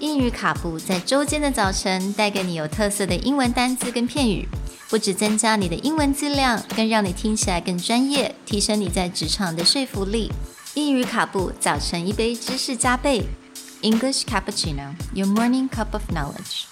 [0.00, 4.46] 英语卡布在周间的早晨带给你有特色的英文单词跟片语，
[4.90, 10.30] 不止增加你的英文质量，更让你听起来更专业，提升你在职场的说服力。
[10.74, 13.22] 英语卡布早晨一杯知识加倍，
[13.80, 16.66] English cappuccino, your morning cup of knowledge.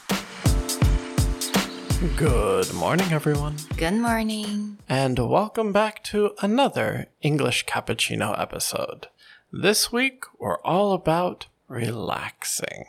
[2.18, 4.76] Good morning, everyone, Good morning.
[4.88, 9.08] and welcome back to another English Cappuccino episode.
[9.50, 12.84] This week, we're all about relaxing.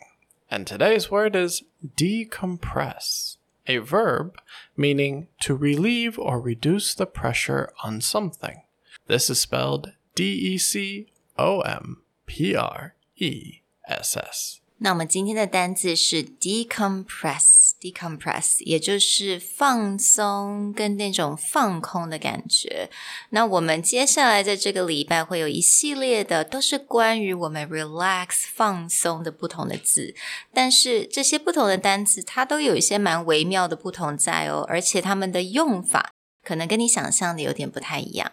[0.50, 1.64] And today's word is
[1.98, 3.38] decompress,
[3.68, 4.38] a verb
[4.78, 8.62] meaning to relieve or reduce the pressure on something.
[9.08, 14.62] This is spelled D E C O M P R E S S.
[14.78, 16.22] 那我们今天的单字是
[17.81, 22.91] decompress，也就是放松跟那种放空的感觉。
[23.31, 30.15] 那我们接下来在这个礼拜会有一系列的，都是关于我们 relax 放松的不同的字，
[30.53, 36.13] 但是这些不同的单词它都有一些蛮微妙的不同在哦，而且它们的用法
[36.45, 38.33] 可能跟你想象的有点不太一样。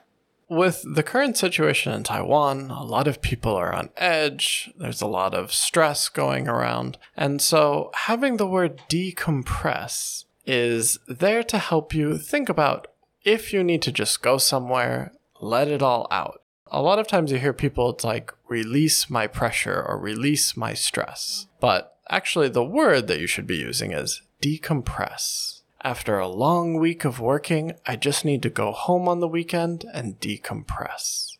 [0.50, 4.72] With the current situation in Taiwan, a lot of people are on edge.
[4.78, 6.98] There's a lot of stress going around.
[7.18, 12.88] And so having the word decompress is there to help you think about
[13.24, 16.42] if you need to just go somewhere, let it all out.
[16.68, 20.74] A lot of times you hear people, it's like release my pressure or release my
[20.74, 21.48] stress.
[21.60, 25.57] But actually, the word that you should be using is decompress.
[25.85, 29.85] After a long week of working, I just need to go home on the weekend
[29.93, 31.31] and decompress.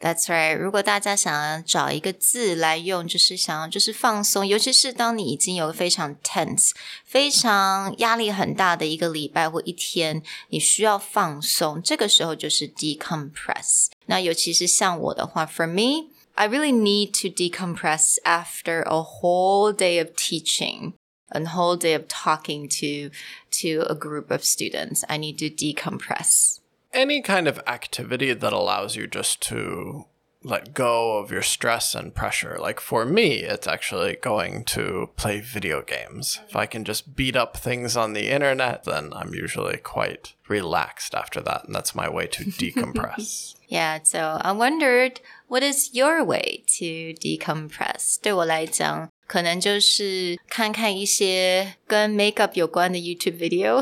[0.00, 0.56] That's right。
[0.56, 6.70] 如果大家想要找一个字来用，就是想要就是放松，尤其是当你已经有非常 tense、
[7.04, 13.88] 非常压力很大的一个礼拜或一天，你需要放松，这个时候就是 decompress。
[14.06, 20.94] 那尤其是像我的话，for me。I really need to decompress after a whole day of teaching,
[21.30, 23.10] a whole day of talking to
[23.50, 25.04] to a group of students.
[25.08, 26.60] I need to decompress.
[26.92, 30.06] Any kind of activity that allows you just to
[30.44, 32.56] let go of your stress and pressure.
[32.60, 36.40] Like for me, it's actually going to play video games.
[36.48, 41.14] If I can just beat up things on the internet, then I'm usually quite relaxed
[41.14, 41.64] after that.
[41.64, 43.54] And that's my way to decompress.
[43.68, 48.18] Yeah, so I wondered what is your way to decompress?
[48.20, 53.80] 对我来讲， 可能就是看看一些跟 makeup 有关的 YouTube video，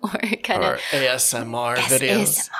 [0.00, 2.26] 或者看 or ASMR videos.
[2.26, 2.50] ASMR。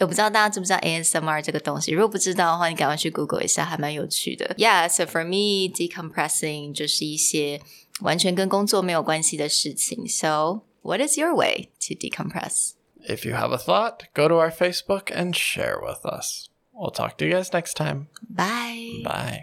[0.00, 4.54] 我不知道大家知不知道 ASMR 这个东西，如果不知道的话，你赶快去 Google 一下，还蛮有趣的。
[4.58, 7.60] Yeah, so for me, decompressing 就是一些
[8.00, 10.08] 完全跟工作没有关系的事情。
[10.08, 12.72] So, what is your way to decompress?
[13.08, 16.48] If you have a thought, go to our Facebook and share with us.
[16.72, 18.08] We'll talk to you guys next time.
[18.28, 19.02] Bye.
[19.04, 19.40] Bye.